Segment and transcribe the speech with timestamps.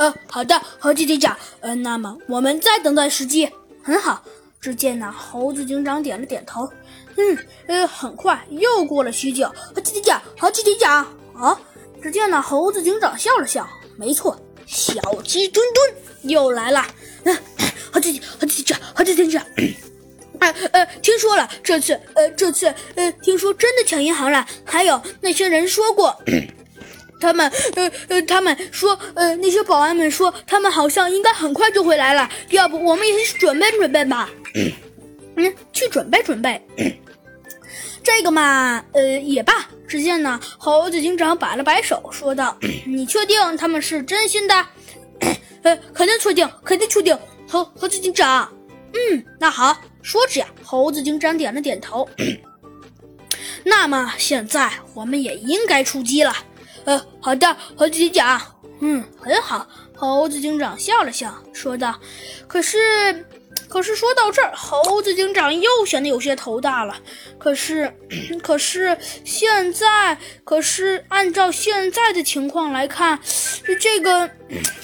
[0.00, 1.36] 呃，好的，猴子警长。
[1.60, 3.48] 呃，那么我们再等待时机。
[3.82, 4.24] 很好。
[4.58, 6.68] 只见那猴子警长点了点头。
[7.16, 9.46] 嗯，呃，很快又过了许久。
[9.74, 11.06] 猴子警长，猴子警长。
[11.34, 11.58] 啊！
[12.02, 13.68] 只见那猴子警长笑了笑。
[13.98, 16.82] 没错，小鸡墩墩又来了。
[17.24, 17.36] 嗯，
[17.92, 19.44] 猴子警，猴子警长，猴子警长。
[20.38, 24.46] 哎，呃，听说了，这次，呃，这次，呃，听说真的抢银行了。
[24.64, 26.18] 还有那些人说过。
[27.20, 32.28] 他们呃呃，他们说呃，那些保安们说，他们好像应该很快就会来了。
[32.48, 34.28] 要不我们也去准备准备吧？
[35.36, 36.60] 嗯，去准备准备。
[38.02, 39.68] 这个嘛，呃，也罢。
[39.86, 42.56] 只见呢，猴子警长摆了摆手，说道
[42.86, 44.66] ：“你确定他们是真心的？
[45.62, 47.16] 呃，肯定确定，肯定确定。
[47.48, 48.50] 猴猴子警长，
[48.94, 49.76] 嗯，那好。
[50.02, 52.08] 说着呀，猴子警长点了点头。
[53.64, 56.34] 那么现在我们也应该出击了。”
[56.84, 58.40] 呃，好的，猴子警长。
[58.80, 59.66] 嗯，很好。
[59.94, 61.94] 猴子警长笑了笑，说道
[62.48, 63.26] ：“可是，
[63.68, 66.96] 可是说到这儿，猴子警长又显得有些头大了。
[67.38, 67.92] 可是，
[68.42, 73.20] 可是现在，可是按照现在的情况来看，
[73.78, 74.30] 这个，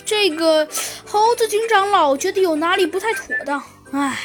[0.04, 0.68] 这个，
[1.06, 3.62] 猴子警长老觉得有哪里不太妥当。
[3.92, 4.18] 唉，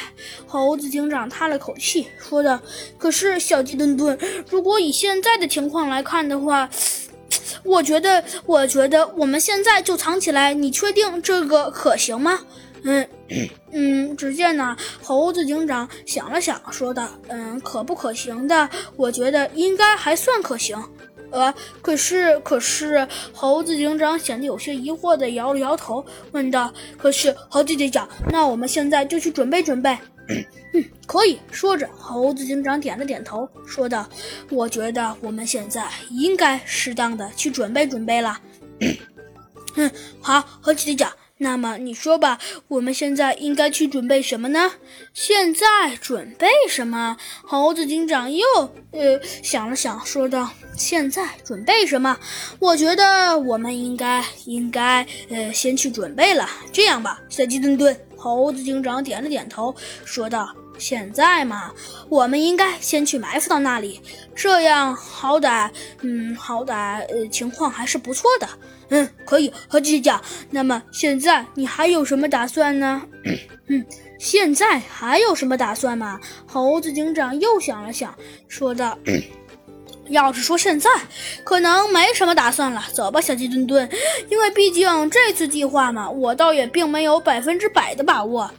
[0.46, 2.60] 猴子警长叹了口气，说道
[2.98, 4.18] ：‘可是，小鸡墩墩，
[4.50, 6.68] 如果以现在的情况来看的话。’”
[7.64, 12.40] 我觉得，我觉得我们现在就藏起来，你确定这个可行吗？
[12.84, 13.08] 嗯
[13.70, 18.68] 嗯，只见呢，猴子警长想了想，说道：“嗯，可不可行的？
[18.96, 20.76] 我觉得应该还算可行。
[21.32, 29.96] 呃，可是，可是，猴子警长显得有些疑惑的摇了摇头，问道：可是，猴子警长，那我们现在就去准备准备。”
[30.74, 31.38] 嗯，可以。
[31.50, 34.08] 说着，猴子警长点了点头，说道
[34.50, 38.38] ：“我觉得我们现在应该适当的去准备准备了。”
[39.76, 41.10] 嗯，好，猴子警长。
[41.42, 44.70] 那么你说吧，我们现在应该去准备什么呢？
[45.12, 47.16] 现在准备什么？
[47.44, 48.46] 猴子警长又
[48.92, 52.16] 呃想了想，说道：“现在准备什么？
[52.60, 56.48] 我觉得我们应该应该呃先去准备了。
[56.72, 59.74] 这样吧，小鸡墩墩。”猴子警长点了点头，
[60.04, 60.48] 说道
[60.82, 61.70] ：“现在嘛，
[62.08, 64.00] 我们应该先去埋伏到那里，
[64.34, 65.70] 这样好歹，
[66.00, 68.48] 嗯，好歹，呃，情况还是不错的。
[68.88, 73.00] 嗯，可以。”猴子警长，那么现在你还有什么打算呢？
[73.70, 73.86] 嗯，
[74.18, 76.18] 现在还有什么打算吗？
[76.48, 78.12] 猴子警长又想了想，
[78.48, 78.98] 说道。
[80.08, 80.90] 要是说现在，
[81.44, 82.82] 可能没什么打算了。
[82.92, 83.88] 走吧，小鸡墩墩，
[84.28, 88.50] 因为毕竟这次计划嘛，我倒也并没有百分之百的把握。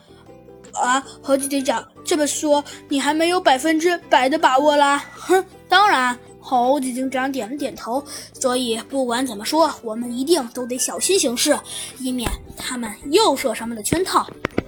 [0.73, 5.03] 啊，猴子警长这么说，你还没有百分之百的把握啦？
[5.16, 8.03] 哼，当然，猴子警长点了点头。
[8.34, 11.57] 所以不管怎么说，我们一定都得小心行事，
[12.00, 14.28] 以免他们又设什么的圈套。